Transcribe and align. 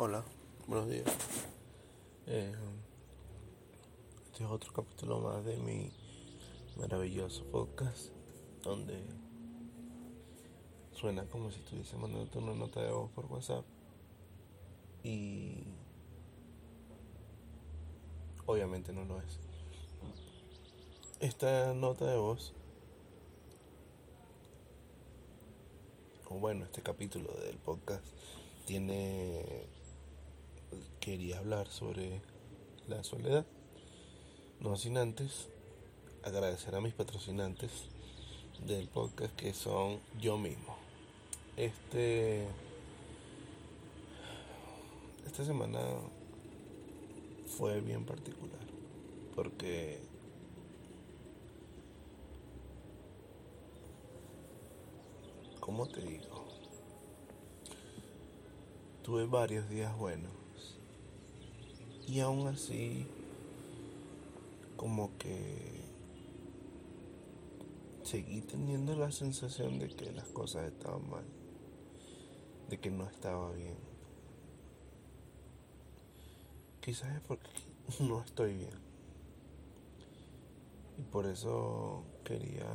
Hola, 0.00 0.24
buenos 0.68 0.88
días. 0.88 1.06
Eh, 2.28 2.54
este 4.26 4.44
es 4.44 4.48
otro 4.48 4.72
capítulo 4.72 5.18
más 5.18 5.44
de 5.44 5.56
mi 5.56 5.90
maravilloso 6.76 7.42
podcast 7.46 8.12
donde 8.62 9.02
suena 10.92 11.26
como 11.26 11.50
si 11.50 11.58
estuviese 11.58 11.96
mandando 11.96 12.38
una 12.38 12.54
nota 12.54 12.80
de 12.80 12.92
voz 12.92 13.10
por 13.10 13.26
WhatsApp 13.26 13.64
y 15.02 15.64
obviamente 18.46 18.92
no 18.92 19.04
lo 19.04 19.20
es. 19.20 19.40
Esta 21.18 21.74
nota 21.74 22.04
de 22.04 22.18
voz, 22.18 22.54
o 26.30 26.36
bueno, 26.36 26.66
este 26.66 26.82
capítulo 26.82 27.32
del 27.40 27.58
podcast 27.58 28.06
tiene 28.64 29.66
quería 31.08 31.38
hablar 31.38 31.68
sobre 31.68 32.20
la 32.86 33.02
soledad. 33.02 33.46
No 34.60 34.76
sin 34.76 34.98
antes 34.98 35.48
agradecer 36.22 36.74
a 36.74 36.82
mis 36.82 36.92
patrocinantes 36.92 37.70
del 38.66 38.88
podcast 38.88 39.34
que 39.34 39.54
son 39.54 40.00
yo 40.20 40.36
mismo. 40.36 40.76
Este 41.56 42.46
esta 45.24 45.46
semana 45.46 45.80
fue 47.56 47.80
bien 47.80 48.04
particular 48.04 48.60
porque 49.34 50.02
¿cómo 55.58 55.86
te 55.88 56.02
digo? 56.02 56.44
Tuve 59.02 59.24
varios 59.24 59.70
días 59.70 59.96
buenos 59.96 60.37
y 62.08 62.20
aún 62.20 62.46
así, 62.46 63.06
como 64.76 65.10
que 65.18 65.82
seguí 68.02 68.40
teniendo 68.40 68.96
la 68.96 69.12
sensación 69.12 69.78
de 69.78 69.88
que 69.88 70.10
las 70.12 70.26
cosas 70.28 70.72
estaban 70.72 71.08
mal, 71.10 71.24
de 72.70 72.78
que 72.78 72.90
no 72.90 73.04
estaba 73.04 73.52
bien. 73.52 73.76
Quizás 76.80 77.14
es 77.14 77.20
porque 77.20 77.50
no 78.00 78.22
estoy 78.22 78.54
bien. 78.54 78.88
Y 80.96 81.02
por 81.02 81.26
eso 81.26 82.04
quería 82.24 82.70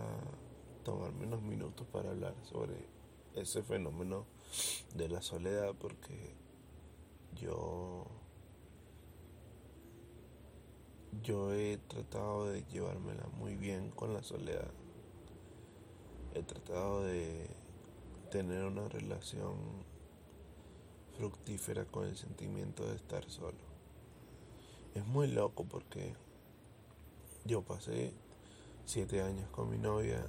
tomarme 0.83 1.25
unos 1.25 1.41
minutos 1.41 1.87
para 1.87 2.11
hablar 2.11 2.35
sobre 2.43 2.85
ese 3.33 3.63
fenómeno 3.63 4.27
de 4.93 5.09
la 5.09 5.23
soledad, 5.23 5.73
porque 5.79 6.35
yo 7.35 8.05
yo 11.21 11.53
he 11.53 11.77
tratado 11.87 12.47
de 12.47 12.63
llevármela 12.63 13.27
muy 13.37 13.55
bien 13.55 13.91
con 13.91 14.13
la 14.13 14.23
soledad. 14.23 14.71
He 16.33 16.41
tratado 16.41 17.03
de 17.03 17.47
tener 18.31 18.63
una 18.63 18.87
relación 18.89 19.55
fructífera 21.17 21.85
con 21.85 22.05
el 22.05 22.17
sentimiento 22.17 22.87
de 22.87 22.95
estar 22.95 23.29
solo. 23.29 23.57
Es 24.95 25.05
muy 25.05 25.27
loco 25.27 25.65
porque 25.65 26.13
yo 27.45 27.61
pasé 27.61 28.13
siete 28.85 29.21
años 29.21 29.49
con 29.49 29.69
mi 29.69 29.77
novia 29.77 30.25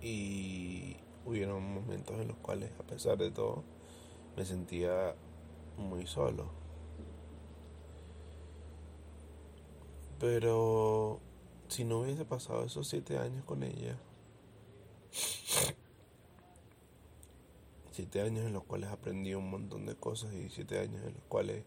y 0.00 0.96
hubieron 1.24 1.74
momentos 1.74 2.20
en 2.20 2.28
los 2.28 2.36
cuales 2.36 2.70
a 2.78 2.84
pesar 2.84 3.18
de 3.18 3.30
todo 3.30 3.64
me 4.36 4.44
sentía 4.44 5.14
muy 5.76 6.06
solo 6.06 6.57
Pero 10.18 11.20
si 11.68 11.84
no 11.84 12.00
hubiese 12.00 12.24
pasado 12.24 12.64
esos 12.64 12.88
siete 12.88 13.18
años 13.18 13.44
con 13.44 13.62
ella, 13.62 13.96
siete 17.92 18.20
años 18.20 18.44
en 18.44 18.52
los 18.52 18.64
cuales 18.64 18.90
aprendí 18.90 19.34
un 19.34 19.50
montón 19.50 19.86
de 19.86 19.94
cosas 19.94 20.32
y 20.32 20.50
siete 20.50 20.78
años 20.78 21.02
en 21.04 21.14
los 21.14 21.22
cuales 21.28 21.64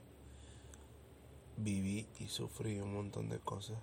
viví 1.57 2.07
y 2.19 2.27
sufrí 2.27 2.79
un 2.79 2.93
montón 2.93 3.29
de 3.29 3.39
cosas. 3.39 3.77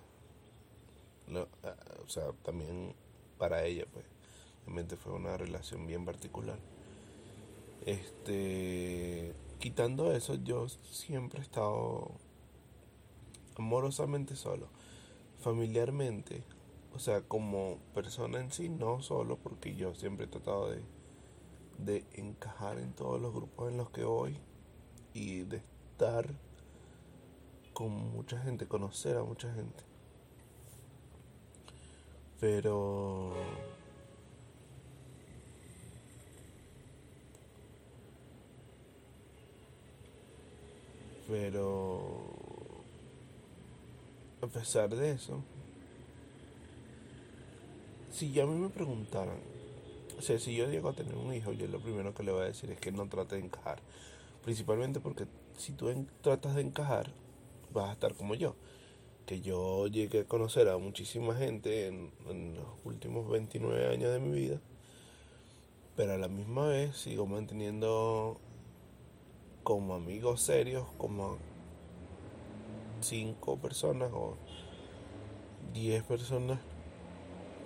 o 1.31 2.09
sea, 2.09 2.31
también 2.43 2.93
para 3.37 3.63
ella, 3.65 3.85
pues, 3.91 4.05
realmente 4.65 4.97
fue 4.97 5.13
una 5.13 5.37
relación 5.37 5.87
bien 5.87 6.05
particular. 6.05 6.59
Este, 7.85 9.33
quitando 9.59 10.11
eso, 10.11 10.35
yo 10.35 10.67
siempre 10.69 11.39
he 11.39 11.43
estado 11.43 12.11
amorosamente 13.59 14.35
solo, 14.35 14.67
familiarmente, 15.39 16.43
o 16.95 16.99
sea, 16.99 17.21
como 17.21 17.77
persona 17.93 18.39
en 18.39 18.51
sí, 18.51 18.69
no 18.69 19.01
solo, 19.01 19.37
porque 19.37 19.75
yo 19.75 19.93
siempre 19.93 20.25
he 20.25 20.29
tratado 20.29 20.71
de, 20.71 20.81
de 21.77 22.05
encajar 22.13 22.79
en 22.79 22.93
todos 22.93 23.21
los 23.21 23.33
grupos 23.33 23.71
en 23.71 23.77
los 23.77 23.89
que 23.91 24.03
voy 24.03 24.37
y 25.13 25.41
de 25.41 25.57
estar 25.57 26.27
con 27.73 27.91
mucha 27.91 28.39
gente, 28.39 28.67
conocer 28.67 29.17
a 29.17 29.23
mucha 29.23 29.53
gente. 29.53 29.83
Pero 32.39 33.33
pero 41.27 42.28
a 44.41 44.47
pesar 44.47 44.95
de 44.95 45.11
eso, 45.11 45.43
si 48.11 48.31
ya 48.31 48.43
a 48.43 48.47
mí 48.47 48.55
me 48.55 48.69
preguntaran, 48.69 49.37
o 50.17 50.21
sea, 50.21 50.39
si 50.39 50.55
yo 50.55 50.69
llego 50.69 50.89
a 50.89 50.93
tener 50.93 51.15
un 51.15 51.33
hijo, 51.33 51.53
yo 51.53 51.67
lo 51.67 51.79
primero 51.79 52.13
que 52.13 52.23
le 52.23 52.31
voy 52.31 52.41
a 52.41 52.45
decir 52.45 52.69
es 52.71 52.79
que 52.79 52.91
no 52.91 53.07
trate 53.07 53.35
de 53.35 53.45
encajar. 53.45 53.79
Principalmente 54.43 54.99
porque 54.99 55.25
si 55.57 55.73
tú 55.73 55.89
tratas 56.21 56.55
de 56.55 56.61
encajar, 56.61 57.11
vas 57.71 57.89
a 57.89 57.93
estar 57.93 58.13
como 58.15 58.35
yo. 58.35 58.55
Que 59.25 59.41
yo 59.41 59.87
llegué 59.87 60.21
a 60.21 60.25
conocer 60.25 60.67
a 60.69 60.77
muchísima 60.77 61.35
gente 61.35 61.87
en, 61.87 62.11
en 62.27 62.55
los 62.55 62.67
últimos 62.83 63.29
29 63.29 63.87
años 63.87 64.11
de 64.11 64.19
mi 64.19 64.31
vida. 64.31 64.59
Pero 65.95 66.13
a 66.13 66.17
la 66.17 66.27
misma 66.27 66.67
vez 66.67 66.97
sigo 66.97 67.25
manteniendo 67.25 68.39
como 69.63 69.93
amigos 69.93 70.41
serios, 70.41 70.87
como 70.97 71.37
cinco 73.01 73.57
personas 73.57 74.11
o 74.13 74.37
diez 75.73 76.03
personas 76.03 76.59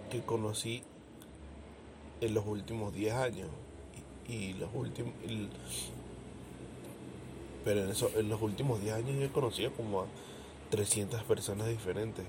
que 0.10 0.22
conocí 0.22 0.84
en 2.22 2.34
los 2.34 2.46
últimos 2.46 2.94
diez 2.94 3.14
años. 3.14 3.48
Y, 4.28 4.54
los 4.54 4.70
últimos 4.74 5.14
pero 7.66 7.84
en 7.84 7.90
eso 7.90 8.10
en 8.16 8.30
los 8.30 8.42
últimos 8.42 8.82
diez 8.82 8.94
años 8.94 9.16
yo 9.18 9.26
he 9.26 9.30
conocido 9.30 9.72
como 9.74 10.02
a 10.02 10.06
300 10.70 11.24
personas 11.24 11.68
diferentes. 11.68 12.26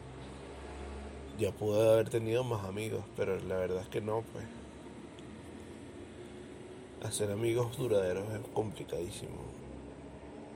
Ya 1.38 1.52
pude 1.52 1.88
haber 1.88 2.08
tenido 2.08 2.44
más 2.44 2.64
amigos 2.64 3.04
pero 3.16 3.38
la 3.40 3.56
verdad 3.56 3.82
es 3.82 3.88
que 3.88 4.00
no 4.00 4.22
pues. 4.32 4.44
Hacer 7.04 7.30
amigos 7.30 7.76
duraderos 7.76 8.24
es 8.32 8.40
complicadísimo. 8.54 9.36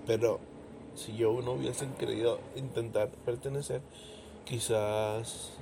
Pero 0.07 0.41
si 0.99 1.17
yo 1.17 1.41
no 1.43 1.53
hubiesen 1.53 1.93
querido 1.95 2.41
intentar 2.57 3.09
pertenecer, 3.25 3.81
quizás 4.45 5.53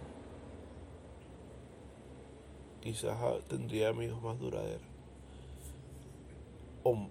quizás 2.80 3.18
tendría 3.48 3.88
amigos 3.88 4.22
más 4.22 4.38
duraderos. 4.38 4.86
O, 6.84 7.08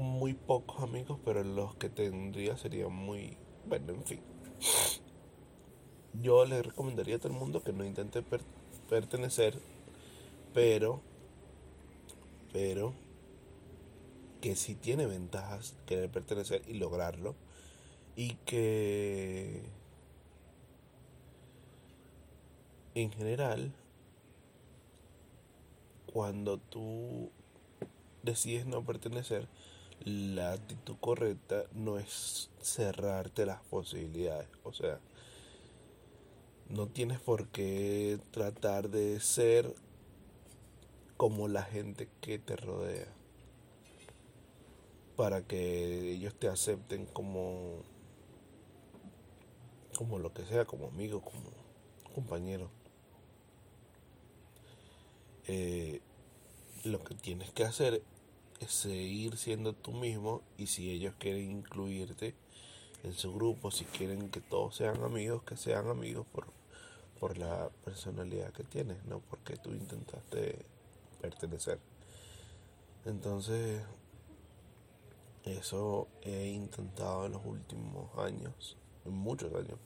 muy 0.00 0.32
pocos 0.32 0.80
amigos, 0.80 1.18
pero 1.24 1.42
los 1.42 1.74
que 1.74 1.88
tendría 1.88 2.56
serían 2.56 2.92
muy... 2.92 3.36
Bueno, 3.66 3.94
en 3.94 4.04
fin. 4.04 4.20
Yo 6.22 6.44
le 6.44 6.62
recomendaría 6.62 7.16
a 7.16 7.18
todo 7.18 7.32
el 7.32 7.38
mundo 7.38 7.64
que 7.64 7.72
no 7.72 7.84
intente 7.84 8.22
pertenecer, 8.88 9.58
pero... 10.54 11.00
Pero... 12.52 12.94
Que 14.40 14.54
si 14.54 14.76
tiene 14.76 15.06
ventajas 15.06 15.74
querer 15.84 16.10
pertenecer 16.10 16.62
y 16.68 16.74
lograrlo 16.74 17.34
y 18.18 18.34
que 18.44 19.62
en 22.96 23.12
general 23.12 23.72
cuando 26.12 26.58
tú 26.58 27.30
decides 28.24 28.66
no 28.66 28.84
pertenecer 28.84 29.46
la 30.00 30.54
actitud 30.54 30.96
correcta 30.98 31.62
no 31.74 31.96
es 31.96 32.50
cerrarte 32.60 33.46
las 33.46 33.62
posibilidades. 33.62 34.48
O 34.64 34.72
sea 34.72 34.98
no 36.68 36.88
tienes 36.88 37.20
por 37.20 37.46
qué 37.50 38.18
tratar 38.32 38.90
de 38.90 39.20
ser 39.20 39.72
como 41.16 41.46
la 41.46 41.62
gente 41.62 42.08
que 42.20 42.40
te 42.40 42.56
rodea 42.56 43.06
para 45.14 45.40
que 45.42 46.10
ellos 46.10 46.34
te 46.34 46.48
acepten 46.48 47.06
como 47.06 47.84
como 49.98 50.20
lo 50.20 50.32
que 50.32 50.46
sea, 50.46 50.64
como 50.64 50.86
amigo, 50.86 51.20
como 51.20 51.50
compañero. 52.14 52.70
Eh, 55.48 56.00
lo 56.84 57.02
que 57.02 57.16
tienes 57.16 57.50
que 57.50 57.64
hacer 57.64 58.04
es 58.60 58.70
seguir 58.70 59.36
siendo 59.36 59.72
tú 59.72 59.90
mismo 59.90 60.42
y 60.56 60.68
si 60.68 60.92
ellos 60.92 61.14
quieren 61.18 61.50
incluirte 61.50 62.36
en 63.02 63.12
su 63.12 63.34
grupo, 63.34 63.72
si 63.72 63.86
quieren 63.86 64.30
que 64.30 64.40
todos 64.40 64.76
sean 64.76 65.02
amigos, 65.02 65.42
que 65.42 65.56
sean 65.56 65.88
amigos 65.88 66.28
por, 66.30 66.46
por 67.18 67.36
la 67.36 67.68
personalidad 67.84 68.52
que 68.52 68.62
tienes, 68.62 69.04
no 69.04 69.18
porque 69.18 69.56
tú 69.56 69.70
intentaste 69.70 70.64
pertenecer. 71.20 71.80
Entonces, 73.04 73.82
eso 75.44 76.06
he 76.22 76.46
intentado 76.50 77.26
en 77.26 77.32
los 77.32 77.44
últimos 77.44 78.16
años, 78.16 78.76
en 79.04 79.14
muchos 79.14 79.52
años, 79.56 79.78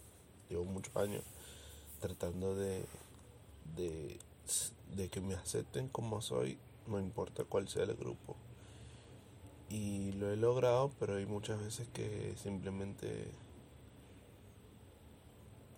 llevo 0.52 0.64
muchos 0.64 0.94
años 0.96 1.24
tratando 2.00 2.54
de, 2.54 2.84
de, 3.76 4.18
de 4.96 5.08
que 5.08 5.20
me 5.20 5.34
acepten 5.34 5.88
como 5.88 6.20
soy, 6.20 6.58
no 6.86 6.98
importa 6.98 7.44
cuál 7.44 7.68
sea 7.68 7.84
el 7.84 7.94
grupo. 7.94 8.36
Y 9.70 10.12
lo 10.12 10.30
he 10.30 10.36
logrado, 10.36 10.92
pero 10.98 11.16
hay 11.16 11.24
muchas 11.24 11.58
veces 11.60 11.88
que 11.88 12.34
simplemente 12.36 13.30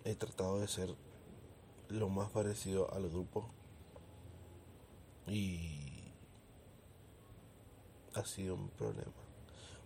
he 0.03 0.15
tratado 0.15 0.59
de 0.59 0.67
ser 0.67 0.93
lo 1.87 2.09
más 2.09 2.29
parecido 2.31 2.93
al 2.93 3.09
grupo. 3.09 3.49
Y 5.27 6.11
ha 8.15 8.25
sido 8.25 8.55
un 8.55 8.69
problema. 8.69 9.13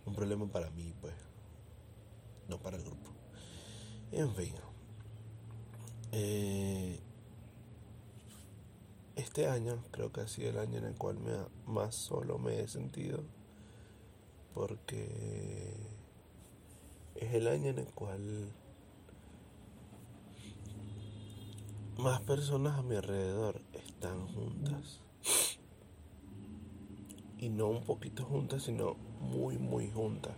Un 0.06 0.14
problema 0.14 0.46
para 0.46 0.70
mí, 0.70 0.92
pues. 1.00 1.14
No 2.48 2.58
para 2.58 2.78
el 2.78 2.82
grupo. 2.82 3.12
En 4.10 4.34
fin. 4.34 4.69
Eh, 6.12 6.98
este 9.16 9.46
año 9.46 9.82
creo 9.90 10.12
que 10.12 10.22
ha 10.22 10.28
sido 10.28 10.50
el 10.50 10.58
año 10.58 10.78
en 10.78 10.86
el 10.86 10.94
cual 10.94 11.18
me 11.18 11.32
más 11.66 11.94
solo 11.94 12.38
me 12.38 12.60
he 12.60 12.68
sentido. 12.68 13.22
Porque 14.54 15.74
es 17.14 17.34
el 17.34 17.46
año 17.46 17.70
en 17.70 17.78
el 17.78 17.92
cual 17.92 18.52
más 21.98 22.20
personas 22.22 22.78
a 22.78 22.82
mi 22.82 22.96
alrededor 22.96 23.60
están 23.74 24.26
juntas. 24.28 25.00
Y 27.38 27.48
no 27.48 27.68
un 27.68 27.84
poquito 27.84 28.24
juntas, 28.24 28.64
sino 28.64 28.94
muy, 29.20 29.58
muy 29.58 29.90
juntas. 29.90 30.32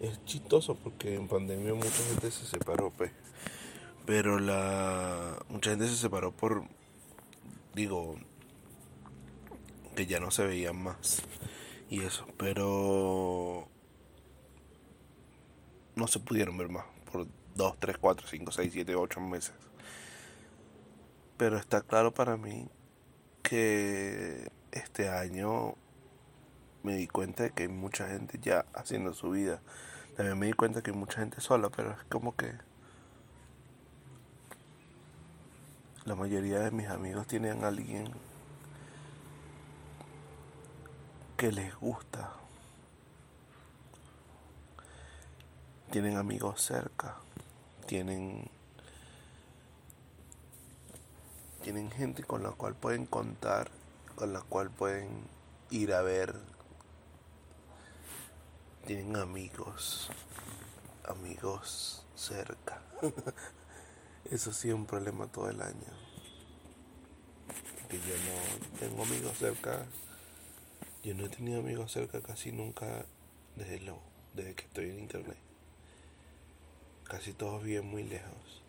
Es 0.00 0.24
chistoso 0.24 0.76
porque 0.76 1.14
en 1.14 1.28
pandemia 1.28 1.74
mucha 1.74 1.90
gente 1.90 2.30
se 2.30 2.46
separó, 2.46 2.92
pues. 2.96 3.10
Pero 4.08 4.38
la 4.38 5.36
mucha 5.50 5.68
gente 5.68 5.86
se 5.86 5.94
separó 5.94 6.32
por 6.32 6.64
digo 7.74 8.16
que 9.94 10.06
ya 10.06 10.18
no 10.18 10.30
se 10.30 10.46
veían 10.46 10.82
más 10.82 11.22
y 11.90 12.00
eso, 12.00 12.26
pero 12.38 13.68
no 15.94 16.06
se 16.06 16.20
pudieron 16.20 16.56
ver 16.56 16.70
más 16.70 16.86
por 17.12 17.26
2, 17.54 17.76
3, 17.78 17.98
4, 17.98 18.26
5, 18.26 18.50
6, 18.50 18.72
7, 18.72 18.94
8 18.94 19.20
meses. 19.20 19.52
Pero 21.36 21.58
está 21.58 21.82
claro 21.82 22.14
para 22.14 22.38
mí 22.38 22.66
que 23.42 24.50
este 24.72 25.10
año 25.10 25.74
me 26.82 26.96
di 26.96 27.08
cuenta 27.08 27.42
de 27.42 27.50
que 27.50 27.64
hay 27.64 27.68
mucha 27.68 28.08
gente 28.08 28.38
ya 28.40 28.64
haciendo 28.72 29.12
su 29.12 29.28
vida. 29.32 29.60
También 30.16 30.38
me 30.38 30.46
di 30.46 30.54
cuenta 30.54 30.80
que 30.80 30.92
hay 30.92 30.96
mucha 30.96 31.20
gente 31.20 31.42
sola, 31.42 31.68
pero 31.68 31.90
es 31.90 32.02
como 32.04 32.34
que 32.34 32.67
la 36.08 36.14
mayoría 36.14 36.60
de 36.60 36.70
mis 36.70 36.88
amigos 36.88 37.26
tienen 37.26 37.62
a 37.62 37.68
alguien 37.68 38.10
que 41.36 41.52
les 41.52 41.76
gusta. 41.76 42.32
Tienen 45.90 46.16
amigos 46.16 46.62
cerca, 46.62 47.16
tienen 47.84 48.48
tienen 51.62 51.90
gente 51.90 52.24
con 52.24 52.42
la 52.42 52.52
cual 52.52 52.74
pueden 52.74 53.04
contar, 53.04 53.70
con 54.14 54.32
la 54.32 54.40
cual 54.40 54.70
pueden 54.70 55.10
ir 55.68 55.92
a 55.92 56.00
ver. 56.00 56.34
Tienen 58.86 59.14
amigos, 59.16 60.08
amigos 61.04 62.06
cerca. 62.14 62.80
Eso 64.30 64.52
sí 64.52 64.68
es 64.68 64.74
un 64.74 64.84
problema 64.84 65.26
todo 65.26 65.48
el 65.48 65.62
año. 65.62 65.92
Que 67.88 67.96
yo 67.96 68.14
no 68.26 68.78
tengo 68.78 69.02
amigos 69.02 69.38
cerca. 69.38 69.86
Yo 71.02 71.14
no 71.14 71.24
he 71.24 71.28
tenido 71.30 71.60
amigos 71.60 71.92
cerca 71.92 72.20
casi 72.20 72.52
nunca 72.52 73.06
desde, 73.56 73.80
lo, 73.80 73.98
desde 74.34 74.54
que 74.54 74.64
estoy 74.64 74.90
en 74.90 74.98
internet. 74.98 75.38
Casi 77.04 77.32
todos 77.32 77.62
viven 77.62 77.86
muy 77.86 78.02
lejos. 78.02 78.62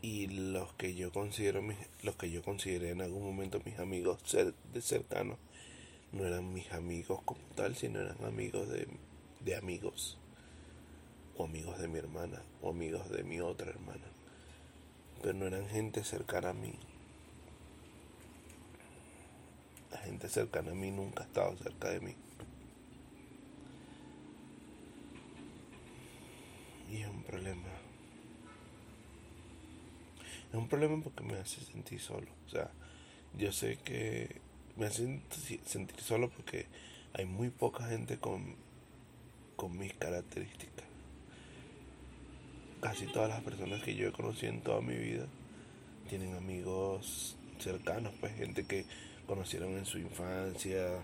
y 0.00 0.28
los 0.28 0.72
que 0.74 0.94
yo 0.94 1.12
considero 1.12 1.60
mis, 1.60 1.76
los 2.02 2.14
que 2.14 2.30
yo 2.30 2.42
consideré 2.42 2.90
en 2.90 3.02
algún 3.02 3.24
momento 3.24 3.60
mis 3.64 3.78
amigos 3.80 4.18
de 4.72 4.80
cercanos 4.80 5.38
no 6.12 6.24
eran 6.24 6.52
mis 6.54 6.70
amigos 6.72 7.20
como 7.24 7.40
tal 7.56 7.74
sino 7.74 8.00
eran 8.00 8.24
amigos 8.24 8.68
de, 8.68 8.86
de 9.40 9.56
amigos 9.56 10.16
o 11.38 11.44
amigos 11.44 11.78
de 11.78 11.88
mi 11.88 11.98
hermana 11.98 12.42
o 12.60 12.70
amigos 12.70 13.08
de 13.08 13.22
mi 13.22 13.40
otra 13.40 13.70
hermana 13.70 14.04
pero 15.22 15.32
no 15.32 15.46
eran 15.46 15.66
gente 15.68 16.04
cercana 16.04 16.50
a 16.50 16.54
mí 16.54 16.74
la 19.90 19.98
gente 19.98 20.28
cercana 20.28 20.72
a 20.72 20.74
mí 20.74 20.90
nunca 20.90 21.22
ha 21.22 21.26
estado 21.26 21.56
cerca 21.56 21.88
de 21.88 22.00
mí 22.00 22.14
y 26.90 26.98
es 26.98 27.08
un 27.08 27.22
problema 27.22 27.88
es 30.50 30.54
un 30.54 30.68
problema 30.68 31.02
porque 31.02 31.22
me 31.22 31.34
hace 31.34 31.60
sentir 31.60 32.00
solo. 32.00 32.26
O 32.46 32.50
sea, 32.50 32.70
yo 33.36 33.52
sé 33.52 33.78
que 33.84 34.40
me 34.76 34.86
hace 34.86 35.20
sentir 35.66 36.00
solo 36.00 36.30
porque 36.30 36.66
hay 37.12 37.26
muy 37.26 37.50
poca 37.50 37.86
gente 37.86 38.18
con, 38.18 38.56
con 39.56 39.76
mis 39.76 39.92
características. 39.94 40.87
Casi 42.80 43.06
todas 43.06 43.28
las 43.28 43.42
personas 43.42 43.82
que 43.82 43.94
yo 43.96 44.08
he 44.08 44.12
conocido 44.12 44.52
en 44.52 44.60
toda 44.60 44.80
mi 44.80 44.94
vida 44.94 45.26
tienen 46.08 46.34
amigos 46.36 47.36
cercanos, 47.58 48.12
pues 48.20 48.34
gente 48.36 48.64
que 48.64 48.84
conocieron 49.26 49.76
en 49.76 49.84
su 49.84 49.98
infancia, 49.98 51.02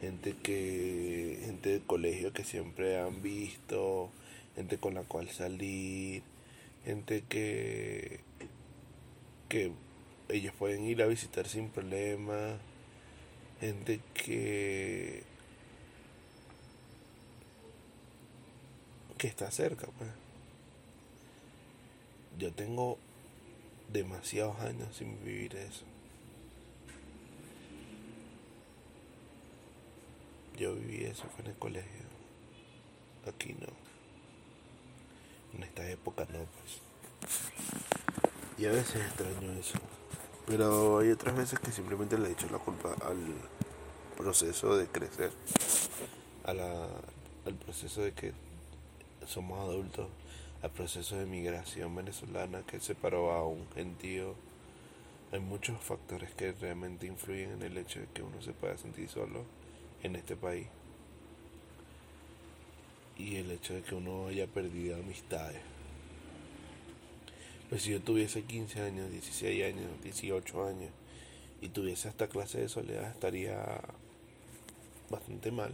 gente 0.00 0.34
que 0.42 1.38
gente 1.44 1.70
del 1.70 1.82
colegio 1.82 2.32
que 2.32 2.44
siempre 2.44 2.98
han 2.98 3.22
visto, 3.22 4.10
gente 4.56 4.78
con 4.78 4.94
la 4.94 5.02
cual 5.02 5.28
salir, 5.28 6.22
gente 6.84 7.22
que 7.28 8.20
que 9.48 9.72
ellos 10.28 10.54
pueden 10.58 10.84
ir 10.84 11.02
a 11.02 11.06
visitar 11.06 11.46
sin 11.46 11.68
problema, 11.68 12.58
gente 13.60 14.00
que 14.14 15.22
que 19.18 19.26
está 19.26 19.50
cerca, 19.50 19.86
pues. 19.98 20.29
Yo 22.40 22.50
tengo 22.50 22.96
demasiados 23.92 24.58
años 24.60 24.96
sin 24.96 25.22
vivir 25.22 25.54
eso. 25.56 25.84
Yo 30.56 30.74
viví 30.74 31.04
eso 31.04 31.24
fue 31.34 31.44
en 31.44 31.50
el 31.50 31.58
colegio. 31.58 32.06
Aquí 33.26 33.54
no. 33.60 33.66
En 35.54 35.64
esta 35.64 35.86
época 35.90 36.26
no, 36.32 36.38
pues. 36.38 36.80
Y 38.56 38.64
a 38.64 38.72
veces 38.72 39.02
extraño 39.02 39.52
eso. 39.52 39.78
Pero 40.46 41.00
hay 41.00 41.10
otras 41.10 41.36
veces 41.36 41.60
que 41.60 41.72
simplemente 41.72 42.16
le 42.16 42.30
he 42.30 42.32
hecho 42.32 42.48
la 42.50 42.58
culpa 42.58 42.94
al 43.02 43.18
proceso 44.16 44.78
de 44.78 44.86
crecer, 44.86 45.30
a 46.44 46.54
la, 46.54 46.88
al 47.44 47.54
proceso 47.54 48.00
de 48.00 48.12
que 48.12 48.32
somos 49.26 49.58
adultos, 49.60 50.08
al 50.62 50.70
proceso 50.70 51.16
de 51.16 51.26
migración 51.26 51.94
venezolana 51.94 52.62
que 52.62 52.80
separó 52.80 53.32
a 53.32 53.46
un 53.46 53.66
gentío. 53.74 54.34
Hay 55.32 55.40
muchos 55.40 55.80
factores 55.82 56.30
que 56.34 56.52
realmente 56.52 57.06
influyen 57.06 57.52
en 57.52 57.62
el 57.62 57.78
hecho 57.78 58.00
de 58.00 58.06
que 58.06 58.22
uno 58.22 58.42
se 58.42 58.52
pueda 58.52 58.76
sentir 58.76 59.08
solo 59.08 59.44
en 60.02 60.16
este 60.16 60.36
país. 60.36 60.66
Y 63.16 63.36
el 63.36 63.50
hecho 63.50 63.74
de 63.74 63.82
que 63.82 63.94
uno 63.94 64.28
haya 64.28 64.46
perdido 64.46 64.96
amistades. 64.96 65.60
Pues 67.68 67.82
si 67.82 67.92
yo 67.92 68.00
tuviese 68.00 68.42
15 68.42 68.82
años, 68.82 69.10
16 69.10 69.64
años, 69.64 70.02
18 70.02 70.66
años 70.66 70.90
y 71.60 71.68
tuviese 71.68 72.08
esta 72.08 72.26
clase 72.26 72.58
de 72.60 72.68
soledad, 72.68 73.10
estaría 73.10 73.80
bastante 75.08 75.50
mal, 75.52 75.72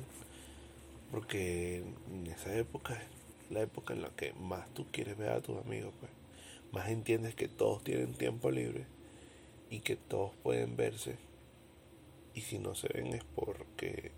porque 1.11 1.83
en 2.11 2.27
esa 2.27 2.55
época 2.55 3.01
la 3.51 3.63
época 3.63 3.95
en 3.95 4.03
la 4.03 4.11
que 4.11 4.33
más 4.35 4.69
tú 4.75 4.87
quieres 4.91 5.17
ver 5.17 5.31
a 5.31 5.41
tus 5.41 5.57
amigos, 5.59 5.93
pues 6.01 6.13
más 6.73 6.89
entiendes 6.89 7.35
que 7.35 7.49
todos 7.49 7.83
tienen 7.85 8.15
tiempo 8.15 8.51
libre 8.51 8.87
y 9.71 9.81
que 9.81 9.97
todos 9.97 10.33
pueden 10.43 10.77
verse 10.77 11.17
y 12.35 12.43
si 12.43 12.59
no 12.59 12.75
se 12.75 12.89
ven 12.89 13.09
es 13.09 13.25
porque 13.35 14.13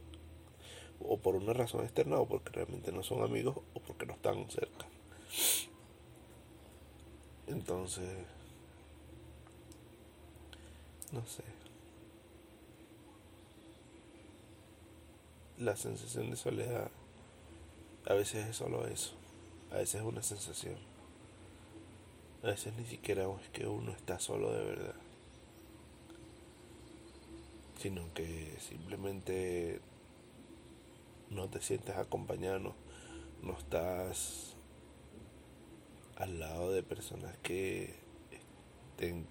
o 1.00 1.18
por 1.18 1.36
una 1.36 1.52
razón 1.52 1.84
externa 1.84 2.16
o 2.16 2.26
porque 2.26 2.50
realmente 2.50 2.90
no 2.90 3.02
son 3.02 3.22
amigos 3.22 3.56
o 3.74 3.80
porque 3.80 4.06
no 4.06 4.14
están 4.14 4.50
cerca. 4.50 4.86
Entonces, 7.46 8.08
no 11.12 11.24
sé. 11.26 11.44
La 15.58 15.76
sensación 15.76 16.30
de 16.30 16.36
soledad 16.36 16.90
a 18.08 18.14
veces 18.14 18.48
es 18.48 18.56
solo 18.56 18.86
eso. 18.86 19.12
A 19.70 19.76
veces 19.76 19.96
es 19.96 20.02
una 20.02 20.22
sensación. 20.22 20.78
A 22.42 22.46
veces 22.46 22.72
ni 22.78 22.86
siquiera 22.86 23.24
es 23.24 23.48
que 23.50 23.66
uno 23.66 23.92
está 23.92 24.18
solo 24.18 24.50
de 24.50 24.64
verdad. 24.64 24.94
Sino 27.78 28.02
que 28.14 28.56
simplemente 28.66 29.80
no 31.28 31.48
te 31.48 31.60
sientes 31.60 31.96
acompañado, 31.96 32.74
no, 33.42 33.52
estás 33.58 34.54
al 36.16 36.40
lado 36.40 36.72
de 36.72 36.82
personas 36.82 37.36
que 37.42 37.94
estén 38.92 39.26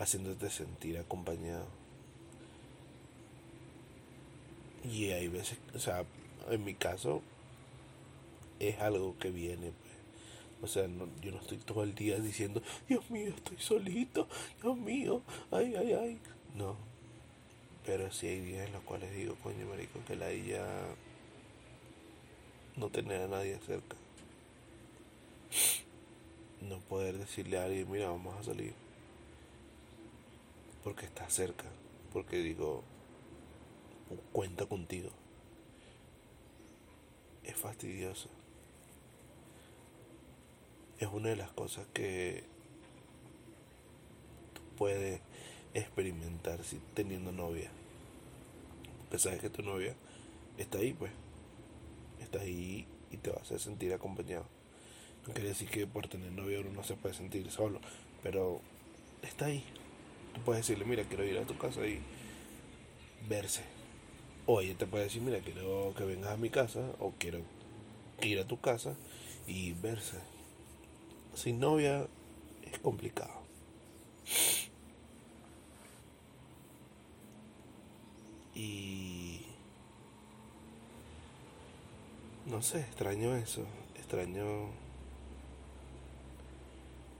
haciéndote 0.00 0.50
sentir 0.50 0.98
acompañado. 0.98 1.66
Y 4.82 5.10
hay 5.12 5.28
veces, 5.28 5.58
o 5.74 5.78
sea, 5.78 6.04
en 6.50 6.64
mi 6.64 6.74
caso 6.74 7.22
es 8.60 8.80
algo 8.80 9.16
que 9.18 9.30
viene, 9.30 9.72
pues. 9.72 9.94
O 10.62 10.66
sea, 10.66 10.86
yo 11.20 11.30
no 11.30 11.40
estoy 11.40 11.58
todo 11.58 11.82
el 11.82 11.94
día 11.94 12.18
diciendo, 12.18 12.62
Dios 12.88 13.10
mío, 13.10 13.28
estoy 13.36 13.58
solito, 13.58 14.28
Dios 14.62 14.76
mío, 14.78 15.22
ay, 15.50 15.74
ay, 15.76 15.92
ay. 15.92 16.18
No. 16.54 16.76
Pero 17.84 18.10
sí 18.10 18.26
hay 18.28 18.40
días 18.40 18.66
en 18.66 18.72
los 18.72 18.82
cuales 18.82 19.14
digo, 19.14 19.34
coño, 19.42 19.66
marico, 19.66 20.00
que 20.06 20.16
la 20.16 20.30
ella 20.30 20.64
no 22.76 22.88
tener 22.88 23.22
a 23.22 23.28
nadie 23.28 23.58
cerca. 23.66 23.96
No 26.62 26.78
poder 26.78 27.18
decirle 27.18 27.58
a 27.58 27.64
alguien, 27.64 27.90
mira, 27.90 28.08
vamos 28.08 28.34
a 28.36 28.42
salir. 28.42 28.72
Porque 30.82 31.04
está 31.04 31.28
cerca. 31.28 31.66
Porque 32.12 32.38
digo, 32.38 32.82
cuenta 34.32 34.64
contigo. 34.66 35.10
Es 37.42 37.56
fastidioso. 37.56 38.30
Es 40.98 41.08
una 41.12 41.30
de 41.30 41.36
las 41.36 41.50
cosas 41.50 41.86
que 41.92 42.44
puedes 44.76 45.20
experimentar 45.74 46.62
si 46.64 46.78
teniendo 46.94 47.32
novia. 47.32 47.70
Porque 49.02 49.18
sabes 49.18 49.40
que 49.40 49.50
tu 49.50 49.62
novia 49.62 49.94
está 50.58 50.78
ahí, 50.78 50.92
pues 50.92 51.12
está 52.20 52.40
ahí 52.40 52.86
y 53.10 53.16
te 53.16 53.30
va 53.30 53.38
a 53.38 53.42
hacer 53.42 53.60
sentir 53.60 53.92
acompañado. 53.92 54.46
No 55.26 55.32
quiere 55.32 55.48
decir 55.50 55.68
que 55.68 55.86
por 55.86 56.08
tener 56.08 56.32
novio 56.32 56.60
uno 56.60 56.70
no 56.70 56.84
se 56.84 56.94
puede 56.94 57.14
sentir 57.14 57.50
solo, 57.50 57.80
pero 58.22 58.60
está 59.22 59.46
ahí. 59.46 59.64
Tú 60.34 60.40
puedes 60.42 60.66
decirle, 60.66 60.84
mira, 60.84 61.04
quiero 61.04 61.24
ir 61.24 61.38
a 61.38 61.44
tu 61.44 61.56
casa 61.56 61.86
y 61.86 62.00
verse. 63.28 63.62
O 64.46 64.60
ella 64.60 64.76
te 64.76 64.86
puede 64.86 65.04
decir, 65.04 65.22
mira, 65.22 65.38
quiero 65.40 65.94
que 65.96 66.04
vengas 66.04 66.32
a 66.32 66.36
mi 66.36 66.50
casa 66.50 66.80
o 67.00 67.12
quiero 67.18 67.40
ir 68.20 68.38
a 68.38 68.46
tu 68.46 68.60
casa 68.60 68.94
y 69.46 69.72
verse. 69.72 70.18
Sin 71.34 71.60
novia 71.60 72.06
es 72.62 72.78
complicado. 72.78 73.42
Y 78.54 79.40
no 82.46 82.62
sé, 82.62 82.80
extraño 82.80 83.34
eso, 83.36 83.66
extraño 83.96 84.70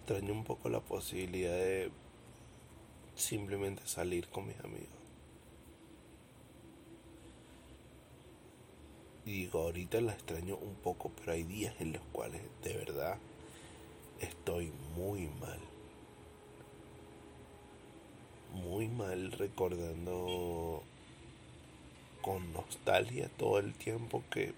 extraño 0.05 0.35
un 0.35 0.45
poco 0.45 0.69
la 0.69 0.81
posibilidad 0.81 1.55
de 1.55 1.91
simplemente 3.15 3.81
salir 3.87 4.29
con 4.29 4.47
mis 4.47 4.61
amigos. 4.61 4.89
Y 9.25 9.33
digo, 9.33 9.63
ahorita 9.63 10.03
la 10.03 10.13
extraño 10.13 10.57
un 10.57 10.75
poco, 10.75 11.11
pero 11.17 11.33
hay 11.33 11.45
días 11.45 11.75
en 11.81 11.95
los 11.95 12.03
cuales 12.13 12.43
de 12.63 12.77
verdad 12.77 13.17
estoy 14.21 14.73
muy 14.97 15.29
mal. 15.41 15.59
Muy 18.53 18.89
mal 18.89 19.33
recordando 19.33 20.83
con 22.23 22.53
nostalgia 22.53 23.29
todo 23.37 23.59
el 23.59 23.75
tiempo 23.75 24.23
que 24.31 24.55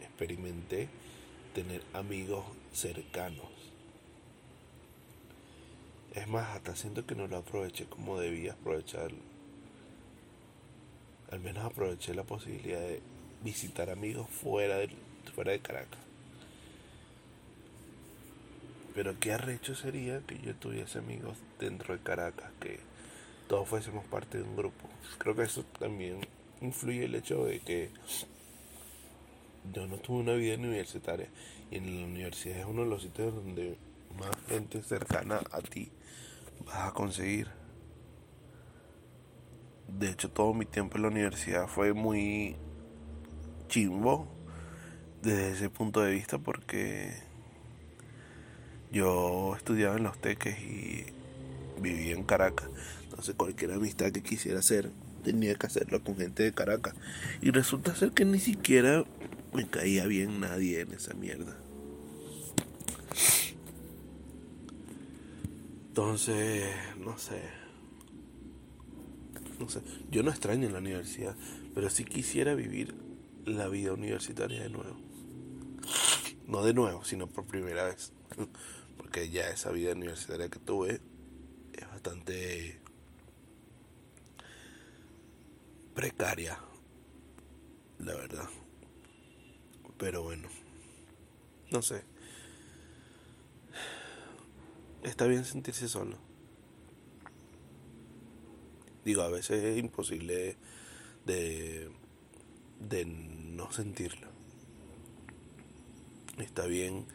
experimenté 0.00 0.88
tener 1.54 1.82
amigos 1.92 2.44
cercanos. 2.72 3.46
Es 6.14 6.26
más, 6.28 6.56
hasta 6.56 6.74
siento 6.74 7.06
que 7.06 7.14
no 7.14 7.26
lo 7.26 7.36
aproveché 7.36 7.84
como 7.84 8.18
debía 8.18 8.54
aprovecharlo. 8.54 9.18
Al 11.30 11.40
menos 11.40 11.64
aproveché 11.64 12.14
la 12.14 12.24
posibilidad 12.24 12.80
de 12.80 13.00
visitar 13.44 13.90
amigos 13.90 14.28
fuera 14.30 14.76
de, 14.76 14.88
fuera 15.34 15.52
de 15.52 15.60
Caracas. 15.60 16.05
Pero 18.96 19.14
qué 19.20 19.34
arrecho 19.34 19.74
sería 19.74 20.20
que 20.20 20.38
yo 20.38 20.54
tuviese 20.54 21.00
amigos 21.00 21.36
dentro 21.60 21.94
de 21.94 22.02
Caracas, 22.02 22.50
que 22.58 22.80
todos 23.46 23.68
fuésemos 23.68 24.06
parte 24.06 24.38
de 24.38 24.44
un 24.44 24.56
grupo. 24.56 24.88
Creo 25.18 25.36
que 25.36 25.42
eso 25.42 25.64
también 25.78 26.22
influye 26.62 27.04
el 27.04 27.14
hecho 27.14 27.44
de 27.44 27.60
que 27.60 27.90
yo 29.70 29.86
no 29.86 29.98
tuve 29.98 30.20
una 30.20 30.32
vida 30.32 30.54
universitaria 30.54 31.28
y 31.70 31.76
en 31.76 32.00
la 32.00 32.06
universidad 32.06 32.60
es 32.60 32.64
uno 32.64 32.84
de 32.84 32.88
los 32.88 33.02
sitios 33.02 33.34
donde 33.34 33.76
más 34.18 34.34
gente 34.48 34.82
cercana 34.82 35.42
a 35.52 35.60
ti 35.60 35.90
vas 36.64 36.88
a 36.88 36.92
conseguir. 36.94 37.48
De 39.88 40.08
hecho, 40.08 40.30
todo 40.30 40.54
mi 40.54 40.64
tiempo 40.64 40.96
en 40.96 41.02
la 41.02 41.08
universidad 41.08 41.68
fue 41.68 41.92
muy 41.92 42.56
chimbo 43.68 44.26
desde 45.20 45.50
ese 45.50 45.68
punto 45.68 46.00
de 46.00 46.12
vista 46.12 46.38
porque 46.38 47.26
yo 48.92 49.54
estudiaba 49.56 49.96
en 49.96 50.04
los 50.04 50.18
teques 50.18 50.58
y 50.60 51.04
vivía 51.80 52.14
en 52.14 52.24
Caracas. 52.24 52.68
Entonces 53.04 53.34
cualquier 53.34 53.72
amistad 53.72 54.12
que 54.12 54.22
quisiera 54.22 54.60
hacer 54.60 54.90
tenía 55.24 55.54
que 55.56 55.66
hacerlo 55.66 56.02
con 56.02 56.16
gente 56.16 56.42
de 56.42 56.52
Caracas. 56.52 56.94
Y 57.42 57.50
resulta 57.50 57.94
ser 57.94 58.12
que 58.12 58.24
ni 58.24 58.38
siquiera 58.38 59.04
me 59.52 59.66
caía 59.66 60.06
bien 60.06 60.40
nadie 60.40 60.80
en 60.80 60.92
esa 60.92 61.14
mierda. 61.14 61.56
Entonces, 65.88 66.66
no 66.98 67.16
sé. 67.16 67.40
No 69.58 69.68
sé. 69.68 69.80
Yo 70.10 70.22
no 70.22 70.30
extraño 70.30 70.68
la 70.68 70.78
universidad, 70.78 71.34
pero 71.74 71.88
sí 71.88 72.04
quisiera 72.04 72.54
vivir 72.54 72.94
la 73.46 73.68
vida 73.68 73.94
universitaria 73.94 74.62
de 74.62 74.68
nuevo. 74.68 75.05
No 76.46 76.62
de 76.62 76.74
nuevo, 76.74 77.04
sino 77.04 77.26
por 77.26 77.46
primera 77.46 77.84
vez. 77.84 78.12
Porque 78.96 79.28
ya 79.28 79.48
esa 79.50 79.70
vida 79.70 79.92
universitaria 79.92 80.48
que 80.48 80.58
tuve 80.58 81.00
es 81.72 81.88
bastante 81.88 82.80
precaria, 85.94 86.58
la 87.98 88.14
verdad. 88.14 88.48
Pero 89.98 90.22
bueno, 90.22 90.48
no 91.70 91.82
sé. 91.82 92.04
Está 95.02 95.26
bien 95.26 95.44
sentirse 95.44 95.88
solo. 95.88 96.18
Digo, 99.04 99.22
a 99.22 99.28
veces 99.28 99.62
es 99.62 99.78
imposible 99.78 100.56
de, 101.24 101.90
de 102.80 103.04
no 103.04 103.70
sentirlo. 103.72 104.35
Está 106.38 106.66
bien 106.66 107.06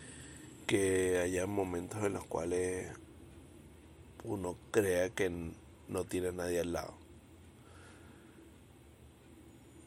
que 0.68 1.20
haya 1.20 1.46
momentos 1.48 2.04
en 2.04 2.14
los 2.14 2.26
cuales 2.26 2.92
uno 4.24 4.56
crea 4.72 5.10
que 5.10 5.30
no 5.88 6.04
tiene 6.06 6.30
a 6.30 6.32
nadie 6.32 6.60
al 6.60 6.74
lado. 6.74 6.94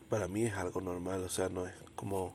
Para 0.09 0.29
mí 0.29 0.45
es 0.45 0.55
algo 0.55 0.81
normal, 0.81 1.25
o 1.25 1.29
sea, 1.29 1.49
no 1.49 1.67
es 1.67 1.75
como 1.97 2.35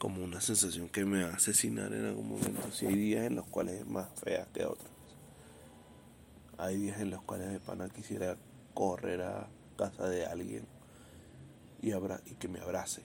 como 0.00 0.24
una 0.24 0.40
sensación 0.40 0.88
que 0.88 1.04
me 1.04 1.22
va 1.22 1.28
a 1.28 1.34
asesinar 1.34 1.92
en 1.92 2.06
algún 2.06 2.30
momento. 2.30 2.72
Si 2.72 2.86
hay 2.86 2.94
días 2.94 3.26
en 3.26 3.36
los 3.36 3.46
cuales 3.46 3.80
es 3.82 3.86
más 3.86 4.08
fea 4.18 4.48
que 4.54 4.64
otras. 4.64 4.90
Hay 6.56 6.78
días 6.78 7.00
en 7.00 7.10
los 7.10 7.22
cuales 7.22 7.52
de 7.52 7.60
pana 7.60 7.90
quisiera 7.90 8.38
correr 8.72 9.20
a 9.20 9.46
casa 9.76 10.08
de 10.08 10.24
alguien 10.24 10.66
y, 11.82 11.92
abra 11.92 12.22
y 12.24 12.34
que 12.36 12.48
me 12.48 12.60
abrace. 12.60 13.02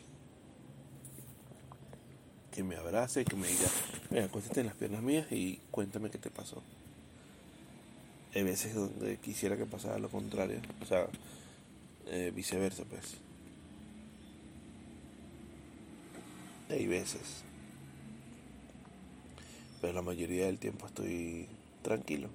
Que 2.56 2.64
me 2.64 2.78
abrace 2.78 3.22
y 3.22 3.26
que 3.26 3.36
me 3.36 3.48
diga, 3.48 3.68
mira, 4.10 4.26
acuéstate 4.26 4.62
en 4.62 4.68
las 4.68 4.76
piernas 4.76 5.04
mías 5.04 5.30
y 5.30 5.60
cuéntame 5.72 6.10
qué 6.10 6.18
te 6.18 6.30
pasó. 6.30 6.64
Hay 8.34 8.44
veces 8.44 8.74
donde 8.74 9.18
quisiera 9.18 9.58
que 9.58 9.66
pasara 9.66 10.00
lo 10.00 10.08
contrario, 10.08 10.62
o 10.82 10.86
sea, 10.86 11.08
eh, 12.08 12.32
viceversa, 12.34 12.86
pues. 12.86 13.18
Hay 16.70 16.88
veces. 16.88 17.44
Pero 19.82 19.92
la 19.92 20.02
mayoría 20.02 20.46
del 20.46 20.58
tiempo 20.58 20.88
estoy 20.88 21.48
tranquilo, 21.82 22.30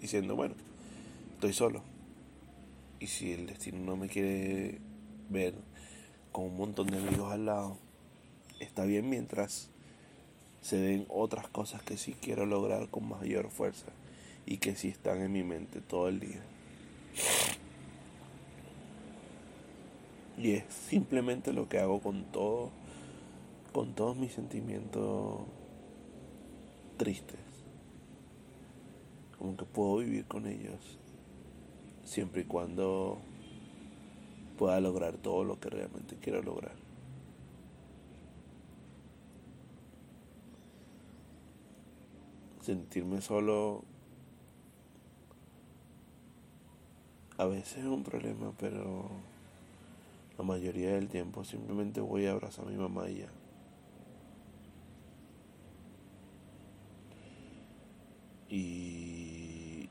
diciendo, 0.00 0.34
bueno, 0.34 0.54
estoy 1.34 1.52
solo. 1.52 1.82
Y 2.98 3.06
si 3.06 3.32
el 3.32 3.46
destino 3.46 3.78
no 3.78 3.96
me 3.96 4.08
quiere 4.08 4.80
ver 5.28 5.54
con 6.32 6.46
un 6.46 6.56
montón 6.56 6.88
de 6.88 6.98
amigos 6.98 7.32
al 7.32 7.46
lado, 7.46 7.78
está 8.60 8.84
bien 8.84 9.10
mientras 9.10 9.70
se 10.60 10.76
den 10.76 11.06
otras 11.08 11.48
cosas 11.48 11.82
que 11.82 11.96
sí 11.96 12.14
quiero 12.20 12.46
lograr 12.46 12.88
con 12.88 13.08
mayor 13.08 13.50
fuerza 13.50 13.86
y 14.46 14.58
que 14.58 14.76
sí 14.76 14.88
están 14.88 15.20
en 15.22 15.32
mi 15.32 15.42
mente 15.42 15.80
todo 15.80 16.08
el 16.08 16.20
día. 16.20 16.42
Y 20.38 20.52
es 20.52 20.64
simplemente 20.88 21.52
lo 21.52 21.68
que 21.68 21.78
hago 21.78 22.00
con 22.00 22.24
todo, 22.24 22.70
con 23.72 23.94
todos 23.94 24.16
mis 24.16 24.32
sentimientos 24.32 25.40
tristes. 26.96 27.38
Como 29.38 29.56
que 29.56 29.64
puedo 29.64 29.98
vivir 29.98 30.26
con 30.26 30.46
ellos 30.46 30.98
siempre 32.04 32.42
y 32.42 32.44
cuando 32.44 33.18
pueda 34.58 34.80
lograr 34.80 35.16
todo 35.16 35.44
lo 35.44 35.58
que 35.60 35.70
realmente 35.70 36.16
quiero 36.20 36.42
lograr. 36.42 36.89
Sentirme 42.60 43.20
solo 43.22 43.84
a 47.38 47.46
veces 47.46 47.78
es 47.78 47.84
un 47.86 48.02
problema, 48.04 48.52
pero 48.58 49.08
la 50.36 50.44
mayoría 50.44 50.90
del 50.92 51.08
tiempo 51.08 51.42
simplemente 51.42 52.02
voy 52.02 52.26
a 52.26 52.32
abrazar 52.32 52.66
a 52.66 52.68
mi 52.68 52.76
mamá 52.76 53.08
y 53.08 53.20
ya. 53.20 53.28
Y 58.50 59.88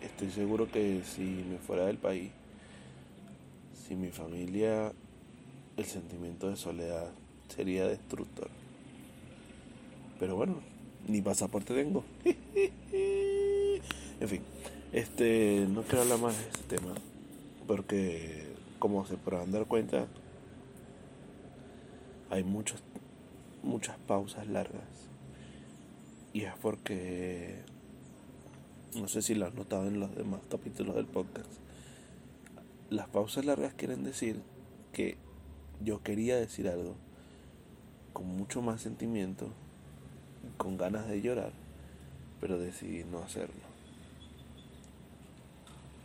estoy 0.00 0.30
seguro 0.30 0.68
que 0.68 1.02
si 1.04 1.44
me 1.48 1.58
fuera 1.58 1.86
del 1.86 1.98
país, 1.98 2.32
si 3.86 3.94
mi 3.94 4.10
familia, 4.10 4.92
el 5.76 5.84
sentimiento 5.84 6.48
de 6.48 6.56
soledad 6.56 7.12
sería 7.48 7.86
destructor. 7.86 8.63
Pero 10.18 10.36
bueno, 10.36 10.56
ni 11.06 11.20
pasaporte 11.22 11.74
tengo. 11.74 12.04
en 14.20 14.28
fin, 14.28 14.42
este, 14.92 15.66
no 15.68 15.82
quiero 15.82 16.02
hablar 16.02 16.18
más 16.18 16.36
de 16.36 16.44
este 16.44 16.76
tema, 16.76 16.94
porque 17.66 18.54
como 18.78 19.06
se 19.06 19.16
podrán 19.16 19.50
dar 19.50 19.66
cuenta, 19.66 20.06
hay 22.30 22.44
muchos, 22.44 22.82
muchas 23.62 23.96
pausas 24.06 24.46
largas. 24.46 24.82
Y 26.32 26.42
es 26.42 26.52
porque 26.60 27.62
no 28.94 29.08
sé 29.08 29.22
si 29.22 29.34
lo 29.34 29.46
has 29.46 29.54
notado 29.54 29.88
en 29.88 30.00
los 30.00 30.14
demás 30.14 30.40
capítulos 30.48 30.94
del 30.94 31.06
podcast. 31.06 31.50
Las 32.90 33.08
pausas 33.08 33.44
largas 33.44 33.74
quieren 33.74 34.04
decir 34.04 34.40
que 34.92 35.16
yo 35.80 36.02
quería 36.02 36.36
decir 36.36 36.68
algo 36.68 36.94
con 38.12 38.26
mucho 38.26 38.62
más 38.62 38.80
sentimiento, 38.80 39.48
con 40.56 40.76
ganas 40.76 41.08
de 41.08 41.20
llorar, 41.20 41.52
pero 42.40 42.58
decidí 42.58 43.04
no 43.04 43.18
hacerlo. 43.18 43.62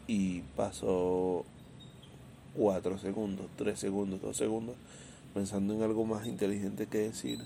Y 0.08 0.42
pasó 0.56 1.46
cuatro 2.56 2.98
segundos, 2.98 3.48
tres 3.56 3.80
segundos, 3.80 4.22
dos 4.22 4.38
segundos, 4.38 4.76
pensando 5.34 5.74
en 5.74 5.84
algo 5.84 6.06
más 6.06 6.26
inteligente 6.28 6.88
que 6.88 7.00
decir 7.00 7.40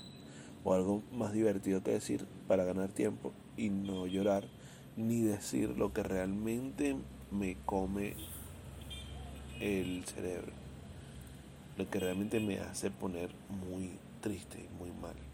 o 0.64 0.72
algo 0.72 1.02
más 1.12 1.32
divertido 1.32 1.82
que 1.82 1.92
decir 1.92 2.24
para 2.48 2.64
ganar 2.64 2.88
tiempo 2.88 3.32
y 3.56 3.68
no 3.68 4.06
llorar 4.06 4.44
ni 4.96 5.22
decir 5.22 5.70
lo 5.76 5.92
que 5.92 6.02
realmente 6.02 6.96
me 7.30 7.56
come 7.66 8.14
el 9.60 10.04
cerebro. 10.04 10.52
Lo 11.76 11.88
que 11.90 11.98
realmente 11.98 12.40
me 12.40 12.60
hace 12.60 12.90
poner 12.90 13.30
muy 13.68 13.90
triste 14.20 14.58
y 14.58 14.78
muy 14.78 14.90
mal. 14.92 15.33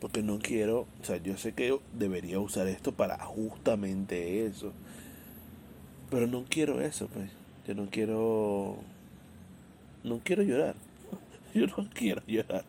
Porque 0.00 0.22
no 0.22 0.38
quiero, 0.38 0.86
o 1.00 1.04
sea, 1.04 1.16
yo 1.16 1.36
sé 1.36 1.54
que 1.54 1.78
debería 1.92 2.38
usar 2.38 2.68
esto 2.68 2.92
para 2.92 3.18
justamente 3.18 4.46
eso. 4.46 4.72
Pero 6.10 6.26
no 6.26 6.44
quiero 6.48 6.80
eso, 6.80 7.08
pues. 7.08 7.30
Yo 7.66 7.74
no 7.74 7.88
quiero... 7.90 8.76
No 10.04 10.20
quiero 10.24 10.42
llorar. 10.42 10.74
Yo 11.54 11.66
no 11.66 11.88
quiero 11.92 12.22
llorar. 12.26 12.64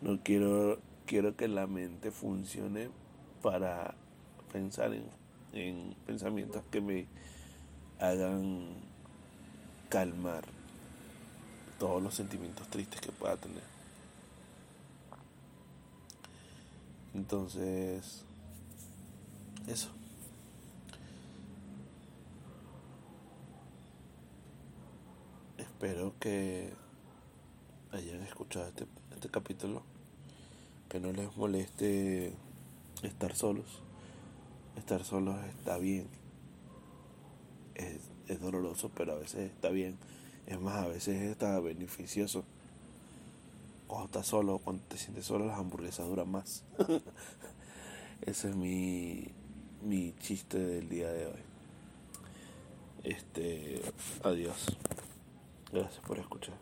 No 0.00 0.18
quiero... 0.22 0.78
Quiero 1.06 1.36
que 1.36 1.48
la 1.48 1.66
mente 1.66 2.10
funcione 2.10 2.88
para 3.42 3.94
pensar 4.52 4.92
en, 5.52 5.94
pensamientos 6.06 6.62
que 6.70 6.80
me 6.80 7.06
hagan 7.98 8.66
calmar 9.88 10.44
todos 11.78 12.02
los 12.02 12.14
sentimientos 12.14 12.68
tristes 12.68 13.00
que 13.00 13.10
pueda 13.10 13.36
tener. 13.36 13.71
Entonces, 17.14 18.24
eso. 19.66 19.90
Espero 25.58 26.14
que 26.18 26.72
hayan 27.92 28.22
escuchado 28.22 28.68
este, 28.68 28.86
este 29.14 29.28
capítulo, 29.28 29.82
que 30.88 31.00
no 31.00 31.12
les 31.12 31.36
moleste 31.36 32.32
estar 33.02 33.34
solos. 33.34 33.82
Estar 34.76 35.04
solos 35.04 35.36
está 35.58 35.78
bien. 35.78 36.06
Es, 37.74 38.40
doloroso, 38.40 38.90
pero 38.94 39.12
a 39.12 39.16
veces 39.16 39.50
está 39.50 39.68
bien. 39.68 39.98
Es 40.46 40.58
más, 40.58 40.76
a 40.76 40.88
veces 40.88 41.20
está 41.20 41.60
beneficioso. 41.60 42.44
Cuando 43.92 44.06
estás 44.06 44.26
solo, 44.26 44.56
cuando 44.56 44.82
te 44.84 44.96
sientes 44.96 45.26
solo, 45.26 45.44
las 45.44 45.58
hamburguesas 45.58 46.08
duran 46.08 46.30
más. 46.30 46.64
Ese 48.22 48.48
es 48.48 48.56
mi, 48.56 49.28
mi 49.82 50.14
chiste 50.18 50.58
del 50.58 50.88
día 50.88 51.12
de 51.12 51.26
hoy. 51.26 51.42
Este, 53.04 53.82
adiós. 54.24 54.64
Gracias 55.70 56.02
por 56.06 56.18
escuchar. 56.18 56.54